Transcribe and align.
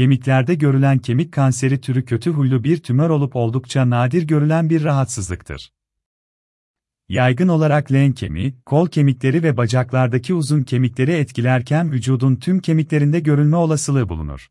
Kemiklerde 0.00 0.54
görülen 0.54 0.98
kemik 0.98 1.32
kanseri 1.32 1.80
türü 1.80 2.04
kötü 2.04 2.30
huylu 2.30 2.64
bir 2.64 2.82
tümör 2.82 3.10
olup 3.10 3.36
oldukça 3.36 3.90
nadir 3.90 4.22
görülen 4.22 4.70
bir 4.70 4.84
rahatsızlıktır. 4.84 5.72
Yaygın 7.08 7.48
olarak 7.48 7.92
leğen 7.92 8.12
kemiği, 8.12 8.54
kol 8.66 8.88
kemikleri 8.88 9.42
ve 9.42 9.56
bacaklardaki 9.56 10.34
uzun 10.34 10.62
kemikleri 10.62 11.12
etkilerken 11.12 11.92
vücudun 11.92 12.36
tüm 12.36 12.60
kemiklerinde 12.60 13.20
görülme 13.20 13.56
olasılığı 13.56 14.08
bulunur. 14.08 14.50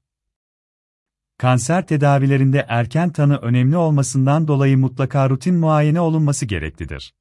Kanser 1.38 1.88
tedavilerinde 1.88 2.66
erken 2.70 3.10
tanı 3.10 3.38
önemli 3.38 3.78
olmasından 3.78 4.48
dolayı 4.48 4.78
mutlaka 4.78 5.30
rutin 5.30 5.56
muayene 5.56 6.00
olunması 6.00 6.46
gereklidir. 6.46 7.14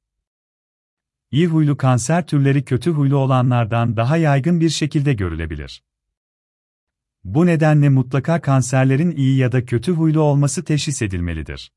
İyi 1.31 1.47
huylu 1.47 1.77
kanser 1.77 2.27
türleri 2.27 2.65
kötü 2.65 2.91
huylu 2.91 3.17
olanlardan 3.17 3.97
daha 3.97 4.17
yaygın 4.17 4.59
bir 4.59 4.69
şekilde 4.69 5.13
görülebilir. 5.13 5.88
Bu 7.23 7.45
nedenle 7.45 7.89
mutlaka 7.89 8.41
kanserlerin 8.41 9.11
iyi 9.11 9.37
ya 9.37 9.51
da 9.51 9.65
kötü 9.65 9.91
huylu 9.91 10.21
olması 10.21 10.63
teşhis 10.63 11.01
edilmelidir. 11.01 11.71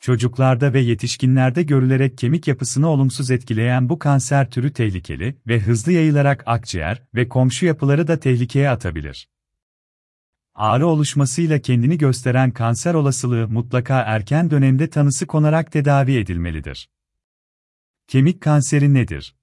Çocuklarda 0.00 0.72
ve 0.72 0.80
yetişkinlerde 0.80 1.62
görülerek 1.62 2.18
kemik 2.18 2.48
yapısını 2.48 2.88
olumsuz 2.88 3.30
etkileyen 3.30 3.88
bu 3.88 3.98
kanser 3.98 4.50
türü 4.50 4.72
tehlikeli 4.72 5.38
ve 5.46 5.60
hızlı 5.60 5.92
yayılarak 5.92 6.42
akciğer 6.46 7.02
ve 7.14 7.28
komşu 7.28 7.66
yapıları 7.66 8.08
da 8.08 8.20
tehlikeye 8.20 8.70
atabilir. 8.70 9.28
Ağrı 10.54 10.86
oluşmasıyla 10.86 11.58
kendini 11.58 11.98
gösteren 11.98 12.50
kanser 12.50 12.94
olasılığı 12.94 13.48
mutlaka 13.48 14.00
erken 14.00 14.50
dönemde 14.50 14.90
tanısı 14.90 15.26
konarak 15.26 15.72
tedavi 15.72 16.16
edilmelidir. 16.16 16.90
Kemik 18.08 18.40
kanseri 18.40 18.94
nedir? 18.94 19.37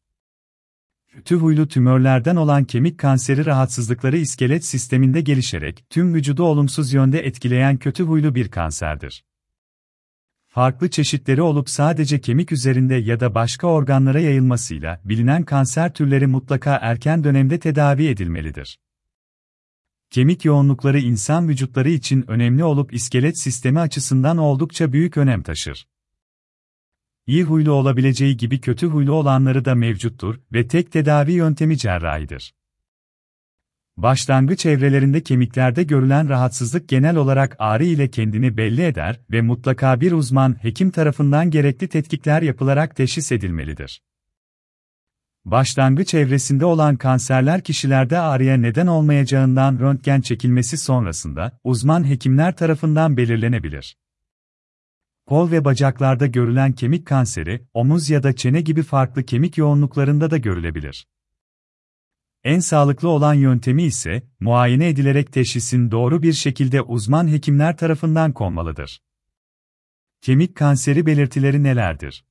Kötü 1.15 1.35
huylu 1.35 1.67
tümörlerden 1.67 2.35
olan 2.35 2.63
kemik 2.63 2.97
kanseri 2.97 3.45
rahatsızlıkları 3.45 4.17
iskelet 4.17 4.65
sisteminde 4.65 5.21
gelişerek 5.21 5.85
tüm 5.89 6.13
vücudu 6.13 6.43
olumsuz 6.43 6.93
yönde 6.93 7.19
etkileyen 7.19 7.77
kötü 7.77 8.03
huylu 8.03 8.35
bir 8.35 8.51
kanserdir. 8.51 9.23
Farklı 10.47 10.89
çeşitleri 10.89 11.41
olup 11.41 11.69
sadece 11.69 12.21
kemik 12.21 12.51
üzerinde 12.51 12.95
ya 12.95 13.19
da 13.19 13.35
başka 13.35 13.67
organlara 13.67 14.19
yayılmasıyla 14.19 15.01
bilinen 15.05 15.43
kanser 15.43 15.93
türleri 15.93 16.27
mutlaka 16.27 16.79
erken 16.81 17.23
dönemde 17.23 17.59
tedavi 17.59 18.07
edilmelidir. 18.07 18.79
Kemik 20.09 20.45
yoğunlukları 20.45 20.99
insan 20.99 21.49
vücutları 21.49 21.89
için 21.89 22.25
önemli 22.27 22.63
olup 22.63 22.93
iskelet 22.93 23.39
sistemi 23.39 23.79
açısından 23.79 24.37
oldukça 24.37 24.93
büyük 24.93 25.17
önem 25.17 25.43
taşır. 25.43 25.87
İyi 27.27 27.43
huylu 27.43 27.71
olabileceği 27.71 28.37
gibi 28.37 28.61
kötü 28.61 28.87
huylu 28.87 29.13
olanları 29.13 29.65
da 29.65 29.75
mevcuttur 29.75 30.39
ve 30.53 30.67
tek 30.67 30.91
tedavi 30.91 31.31
yöntemi 31.31 31.77
cerrahidir. 31.77 32.53
Başlangıç 33.97 34.65
evrelerinde 34.65 35.23
kemiklerde 35.23 35.83
görülen 35.83 36.29
rahatsızlık 36.29 36.89
genel 36.89 37.15
olarak 37.15 37.55
ağrı 37.59 37.85
ile 37.85 38.09
kendini 38.09 38.57
belli 38.57 38.81
eder 38.81 39.19
ve 39.31 39.41
mutlaka 39.41 40.01
bir 40.01 40.11
uzman 40.11 40.63
hekim 40.63 40.91
tarafından 40.91 41.51
gerekli 41.51 41.87
tetkikler 41.87 42.41
yapılarak 42.41 42.95
teşhis 42.95 43.31
edilmelidir. 43.31 44.01
Başlangıç 45.45 46.13
evresinde 46.13 46.65
olan 46.65 46.95
kanserler 46.95 47.61
kişilerde 47.61 48.19
ağrıya 48.19 48.57
neden 48.57 48.87
olmayacağından 48.87 49.79
röntgen 49.79 50.21
çekilmesi 50.21 50.77
sonrasında 50.77 51.59
uzman 51.63 52.09
hekimler 52.09 52.55
tarafından 52.55 53.17
belirlenebilir. 53.17 53.97
Kol 55.25 55.51
ve 55.51 55.65
bacaklarda 55.65 56.27
görülen 56.27 56.71
kemik 56.71 57.07
kanseri, 57.07 57.65
omuz 57.73 58.09
ya 58.09 58.23
da 58.23 58.35
çene 58.35 58.61
gibi 58.61 58.83
farklı 58.83 59.23
kemik 59.23 59.57
yoğunluklarında 59.57 60.31
da 60.31 60.37
görülebilir. 60.37 61.07
En 62.43 62.59
sağlıklı 62.59 63.09
olan 63.09 63.33
yöntemi 63.33 63.83
ise, 63.83 64.23
muayene 64.39 64.89
edilerek 64.89 65.33
teşhisin 65.33 65.91
doğru 65.91 66.23
bir 66.23 66.33
şekilde 66.33 66.81
uzman 66.81 67.27
hekimler 67.27 67.77
tarafından 67.77 68.31
konmalıdır. 68.31 69.01
Kemik 70.21 70.55
kanseri 70.55 71.05
belirtileri 71.05 71.63
nelerdir? 71.63 72.25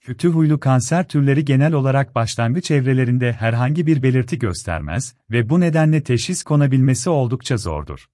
Kötü 0.00 0.28
huylu 0.28 0.60
kanser 0.60 1.08
türleri 1.08 1.44
genel 1.44 1.72
olarak 1.72 2.14
başlangıç 2.14 2.70
evrelerinde 2.70 3.32
herhangi 3.32 3.86
bir 3.86 4.02
belirti 4.02 4.38
göstermez 4.38 5.16
ve 5.30 5.48
bu 5.48 5.60
nedenle 5.60 6.02
teşhis 6.02 6.42
konabilmesi 6.42 7.10
oldukça 7.10 7.56
zordur. 7.56 8.06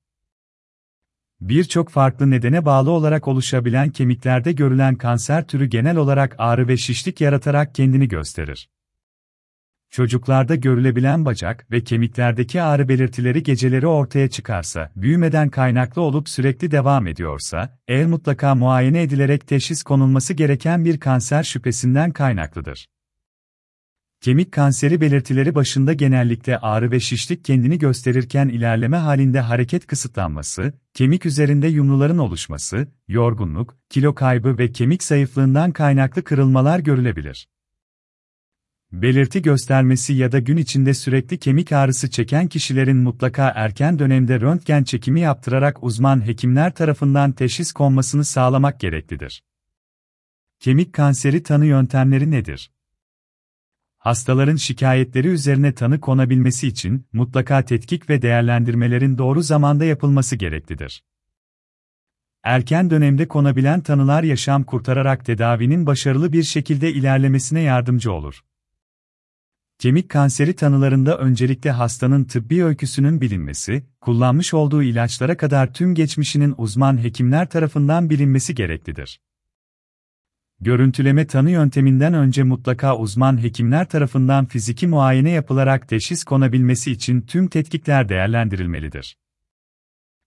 Birçok 1.40 1.90
farklı 1.90 2.30
nedene 2.30 2.64
bağlı 2.64 2.90
olarak 2.90 3.28
oluşabilen 3.28 3.90
kemiklerde 3.90 4.52
görülen 4.52 4.94
kanser 4.94 5.46
türü 5.46 5.66
genel 5.66 5.96
olarak 5.96 6.34
ağrı 6.38 6.68
ve 6.68 6.76
şişlik 6.76 7.20
yaratarak 7.20 7.74
kendini 7.74 8.08
gösterir. 8.08 8.68
Çocuklarda 9.90 10.54
görülebilen 10.54 11.24
bacak 11.24 11.66
ve 11.70 11.84
kemiklerdeki 11.84 12.62
ağrı 12.62 12.88
belirtileri 12.88 13.42
geceleri 13.42 13.86
ortaya 13.86 14.30
çıkarsa, 14.30 14.92
büyümeden 14.96 15.48
kaynaklı 15.48 16.02
olup 16.02 16.28
sürekli 16.28 16.70
devam 16.70 17.06
ediyorsa, 17.06 17.78
eğer 17.88 18.06
mutlaka 18.06 18.54
muayene 18.54 19.02
edilerek 19.02 19.46
teşhis 19.46 19.82
konulması 19.82 20.34
gereken 20.34 20.84
bir 20.84 21.00
kanser 21.00 21.42
şüphesinden 21.42 22.10
kaynaklıdır. 22.10 22.86
Kemik 24.20 24.52
kanseri 24.52 25.00
belirtileri 25.00 25.54
başında 25.54 25.92
genellikle 25.92 26.58
ağrı 26.58 26.90
ve 26.90 27.00
şişlik 27.00 27.44
kendini 27.44 27.78
gösterirken 27.78 28.48
ilerleme 28.48 28.96
halinde 28.96 29.40
hareket 29.40 29.86
kısıtlanması, 29.86 30.72
kemik 30.94 31.26
üzerinde 31.26 31.68
yumruların 31.68 32.18
oluşması, 32.18 32.88
yorgunluk, 33.08 33.76
kilo 33.90 34.14
kaybı 34.14 34.58
ve 34.58 34.72
kemik 34.72 35.02
zayıflığından 35.02 35.72
kaynaklı 35.72 36.24
kırılmalar 36.24 36.78
görülebilir. 36.78 37.48
Belirti 38.92 39.42
göstermesi 39.42 40.12
ya 40.12 40.32
da 40.32 40.38
gün 40.38 40.56
içinde 40.56 40.94
sürekli 40.94 41.38
kemik 41.38 41.72
ağrısı 41.72 42.10
çeken 42.10 42.48
kişilerin 42.48 42.96
mutlaka 42.96 43.52
erken 43.56 43.98
dönemde 43.98 44.40
röntgen 44.40 44.84
çekimi 44.84 45.20
yaptırarak 45.20 45.82
uzman 45.82 46.26
hekimler 46.26 46.74
tarafından 46.74 47.32
teşhis 47.32 47.72
konmasını 47.72 48.24
sağlamak 48.24 48.80
gereklidir. 48.80 49.44
Kemik 50.58 50.92
kanseri 50.92 51.42
tanı 51.42 51.66
yöntemleri 51.66 52.30
nedir? 52.30 52.70
Hastaların 54.00 54.56
şikayetleri 54.56 55.28
üzerine 55.28 55.74
tanı 55.74 56.00
konabilmesi 56.00 56.68
için 56.68 57.06
mutlaka 57.12 57.64
tetkik 57.64 58.10
ve 58.10 58.22
değerlendirmelerin 58.22 59.18
doğru 59.18 59.42
zamanda 59.42 59.84
yapılması 59.84 60.36
gereklidir. 60.36 61.04
Erken 62.42 62.90
dönemde 62.90 63.28
konabilen 63.28 63.80
tanılar 63.80 64.22
yaşam 64.22 64.64
kurtararak 64.64 65.24
tedavinin 65.24 65.86
başarılı 65.86 66.32
bir 66.32 66.42
şekilde 66.42 66.92
ilerlemesine 66.92 67.60
yardımcı 67.60 68.12
olur. 68.12 68.40
Kemik 69.78 70.08
kanseri 70.08 70.56
tanılarında 70.56 71.18
öncelikle 71.18 71.70
hastanın 71.70 72.24
tıbbi 72.24 72.64
öyküsünün 72.64 73.20
bilinmesi, 73.20 73.86
kullanmış 74.00 74.54
olduğu 74.54 74.82
ilaçlara 74.82 75.36
kadar 75.36 75.74
tüm 75.74 75.94
geçmişinin 75.94 76.54
uzman 76.58 77.02
hekimler 77.02 77.50
tarafından 77.50 78.10
bilinmesi 78.10 78.54
gereklidir. 78.54 79.20
Görüntüleme 80.60 81.26
tanı 81.26 81.50
yönteminden 81.50 82.14
önce 82.14 82.42
mutlaka 82.42 82.96
uzman 82.96 83.42
hekimler 83.42 83.88
tarafından 83.88 84.46
fiziki 84.46 84.86
muayene 84.86 85.30
yapılarak 85.30 85.88
teşhis 85.88 86.24
konabilmesi 86.24 86.92
için 86.92 87.20
tüm 87.20 87.48
tetkikler 87.48 88.08
değerlendirilmelidir. 88.08 89.16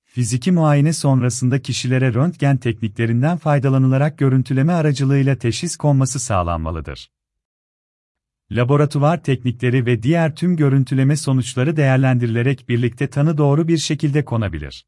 Fiziki 0.03 0.51
muayene 0.51 0.93
sonrasında 0.93 1.61
kişilere 1.61 2.13
röntgen 2.13 2.57
tekniklerinden 2.57 3.38
faydalanılarak 3.38 4.17
görüntüleme 4.17 4.73
aracılığıyla 4.73 5.35
teşhis 5.35 5.77
konması 5.77 6.19
sağlanmalıdır 6.19 7.09
laboratuvar 8.55 9.23
teknikleri 9.23 9.85
ve 9.85 10.03
diğer 10.03 10.35
tüm 10.35 10.55
görüntüleme 10.55 11.17
sonuçları 11.17 11.75
değerlendirilerek 11.75 12.69
birlikte 12.69 13.07
tanı 13.07 13.38
doğru 13.38 13.67
bir 13.67 13.77
şekilde 13.77 14.25
konabilir. 14.25 14.85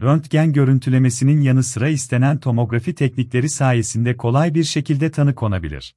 Röntgen 0.00 0.52
görüntülemesinin 0.52 1.40
yanı 1.40 1.62
sıra 1.62 1.88
istenen 1.88 2.38
tomografi 2.38 2.94
teknikleri 2.94 3.48
sayesinde 3.48 4.16
kolay 4.16 4.54
bir 4.54 4.64
şekilde 4.64 5.10
tanı 5.10 5.34
konabilir. 5.34 5.94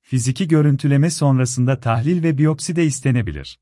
Fiziki 0.00 0.48
görüntüleme 0.48 1.10
sonrasında 1.10 1.80
tahlil 1.80 2.22
ve 2.22 2.38
biyopsi 2.38 2.76
de 2.76 2.84
istenebilir. 2.84 3.58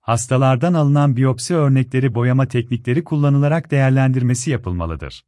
Hastalardan 0.00 0.74
alınan 0.74 1.16
biyopsi 1.16 1.54
örnekleri 1.54 2.14
boyama 2.14 2.46
teknikleri 2.46 3.04
kullanılarak 3.04 3.70
değerlendirmesi 3.70 4.50
yapılmalıdır. 4.50 5.24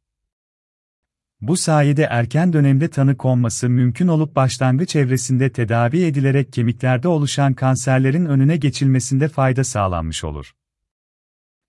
Bu 1.41 1.57
sayede 1.57 2.03
erken 2.03 2.53
dönemde 2.53 2.89
tanı 2.89 3.17
konması 3.17 3.69
mümkün 3.69 4.07
olup 4.07 4.35
başlangıç 4.35 4.95
evresinde 4.95 5.51
tedavi 5.51 6.03
edilerek 6.03 6.53
kemiklerde 6.53 7.07
oluşan 7.07 7.53
kanserlerin 7.53 8.25
önüne 8.25 8.57
geçilmesinde 8.57 9.27
fayda 9.27 9.63
sağlanmış 9.63 10.23
olur. 10.23 10.53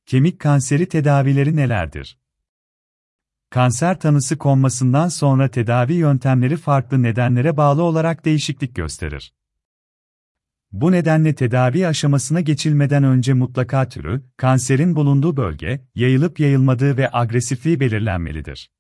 Kemik 0.06 0.41
kanseri 0.41 0.87
tedavileri 0.89 1.56
nelerdir? 1.56 2.19
Kanser 3.51 4.01
tanısı 4.01 4.39
konmasından 4.39 5.09
sonra 5.09 5.49
tedavi 5.49 5.95
yöntemleri 5.95 6.56
farklı 6.56 7.03
nedenlere 7.03 7.56
bağlı 7.56 7.83
olarak 7.83 8.25
değişiklik 8.25 8.75
gösterir. 8.75 9.35
Bu 10.73 10.93
nedenle 10.93 11.35
tedavi 11.35 11.87
aşamasına 11.87 12.41
geçilmeden 12.41 13.05
önce 13.05 13.33
mutlaka 13.33 13.89
türü, 13.89 14.23
kanserin 14.37 14.97
bulunduğu 14.97 15.37
bölge, 15.37 15.85
yayılıp 15.95 16.41
yayılmadığı 16.41 16.97
ve 16.97 17.09
agresifliği 17.12 17.81
belirlenmelidir. 17.81 18.71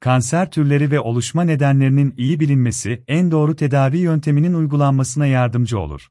Kanser 0.00 0.50
türleri 0.50 0.90
ve 0.90 1.00
oluşma 1.00 1.44
nedenlerinin 1.44 2.14
iyi 2.16 2.40
bilinmesi 2.40 3.04
en 3.08 3.30
doğru 3.30 3.56
tedavi 3.56 3.98
yönteminin 3.98 4.54
uygulanmasına 4.54 5.26
yardımcı 5.26 5.78
olur. 5.78 6.10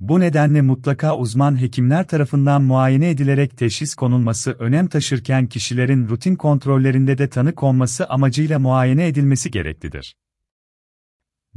Bu 0.00 0.20
nedenle 0.20 0.62
mutlaka 0.62 1.16
uzman 1.16 1.60
hekimler 1.60 2.06
tarafından 2.06 2.62
muayene 2.62 3.10
edilerek 3.10 3.56
teşhis 3.56 3.94
konulması 3.94 4.52
önem 4.52 4.86
taşırken 4.86 5.46
kişilerin 5.46 6.08
rutin 6.08 6.36
kontrollerinde 6.36 7.18
de 7.18 7.28
tanı 7.28 7.54
konması 7.54 8.06
amacıyla 8.06 8.58
muayene 8.58 9.06
edilmesi 9.06 9.50
gereklidir. 9.50 10.16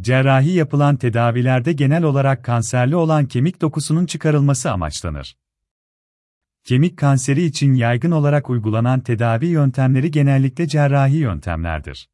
Cerrahi 0.01 0.51
yapılan 0.51 0.95
tedavilerde 0.95 1.73
genel 1.73 2.03
olarak 2.03 2.43
kanserli 2.45 2.95
olan 2.95 3.25
kemik 3.25 3.61
dokusunun 3.61 4.05
çıkarılması 4.05 4.71
amaçlanır. 4.71 5.37
Kemik 6.63 6.97
kanseri 6.97 7.43
için 7.43 7.73
yaygın 7.73 8.11
olarak 8.11 8.49
uygulanan 8.49 8.99
tedavi 8.99 9.45
yöntemleri 9.45 10.11
genellikle 10.11 10.67
cerrahi 10.67 11.15
yöntemlerdir. 11.15 12.09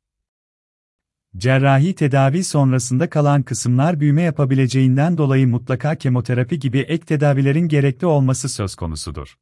Cerrahi 1.38 1.96
tedavi 1.96 2.44
sonrasında 2.44 3.10
kalan 3.10 3.44
kısımlar 3.44 4.00
büyüme 4.00 4.22
yapabileceğinden 4.22 5.18
dolayı 5.18 5.48
mutlaka 5.48 5.96
kemoterapi 5.96 6.60
gibi 6.60 6.80
ek 6.80 7.06
tedavilerin 7.06 7.68
gerekli 7.68 8.08
olması 8.08 8.50
söz 8.50 8.76
konusudur. 8.76 9.38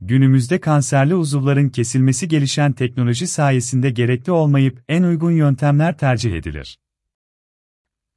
Günümüzde 0.00 0.60
kanserli 0.60 1.14
uzuvların 1.14 1.68
kesilmesi 1.68 2.28
gelişen 2.28 2.72
teknoloji 2.72 3.26
sayesinde 3.26 3.90
gerekli 3.90 4.32
olmayıp 4.32 4.84
en 4.88 5.02
uygun 5.02 5.30
yöntemler 5.30 5.98
tercih 5.98 6.32
edilir. 6.32 6.78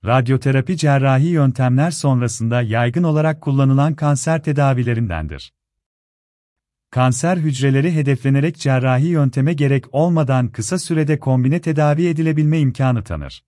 Radyoterapi 0.06 0.77
cerrahi 0.77 1.27
yöntemler 1.27 1.91
sonrasında 1.91 2.62
yaygın 2.62 3.03
olarak 3.03 3.41
kullanılan 3.41 3.94
kanser 3.94 4.44
tedavilerindendir. 4.44 5.53
Kanser 6.94 7.38
hücreleri 7.38 7.95
hedeflenerek 7.95 8.57
cerrahi 8.57 9.06
yönteme 9.07 9.54
gerek 9.54 9.86
olmadan 9.92 10.48
kısa 10.48 10.80
sürede 10.80 11.19
kombine 11.19 11.62
tedavi 11.62 12.07
edilebilme 12.07 12.60
imkanı 12.60 13.04
tanır. 13.04 13.44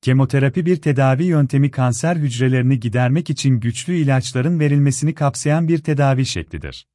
Kemoterapi 0.00 0.66
bir 0.66 0.76
tedavi 0.76 1.24
yöntemi 1.24 1.70
kanser 1.70 2.16
hücrelerini 2.16 2.80
gidermek 2.80 3.30
için 3.30 3.60
güçlü 3.60 3.94
ilaçların 3.94 4.60
verilmesini 4.60 5.14
kapsayan 5.14 5.68
bir 5.68 5.78
tedavi 5.78 6.26
şeklidir. 6.26 6.86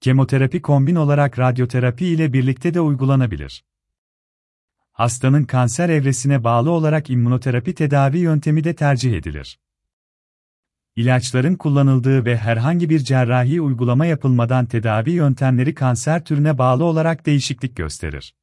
Kemoterapi 0.00 0.62
kombin 0.62 0.96
olarak 0.96 1.38
radyoterapi 1.38 2.06
ile 2.06 2.32
birlikte 2.32 2.74
de 2.74 2.80
uygulanabilir. 2.80 3.64
Hastanın 4.92 5.44
kanser 5.44 5.88
evresine 5.88 6.44
bağlı 6.44 6.70
olarak 6.70 7.10
immünoterapi 7.10 7.74
tedavi 7.74 8.18
yöntemi 8.18 8.64
de 8.64 8.74
tercih 8.74 9.12
edilir. 9.12 9.58
İlaçların 11.00 11.54
kullanıldığı 11.54 12.24
ve 12.24 12.36
herhangi 12.36 12.90
bir 12.90 12.98
cerrahi 12.98 13.60
uygulama 13.60 14.06
yapılmadan 14.06 14.66
tedavi 14.66 15.10
yöntemleri 15.10 15.74
kanser 15.74 16.24
türüne 16.24 16.58
bağlı 16.58 16.84
olarak 16.84 17.26
değişiklik 17.26 17.76
gösterir. 17.76 18.34